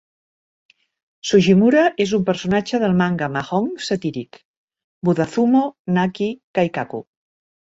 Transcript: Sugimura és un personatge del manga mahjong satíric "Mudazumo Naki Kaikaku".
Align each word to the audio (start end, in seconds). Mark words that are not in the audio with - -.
Sugimura 1.31 1.83
és 2.05 2.13
un 2.19 2.25
personatge 2.31 2.79
del 2.85 2.97
manga 3.03 3.29
mahjong 3.35 3.69
satíric 3.89 4.41
"Mudazumo 5.11 5.63
Naki 5.99 6.31
Kaikaku". 6.61 7.05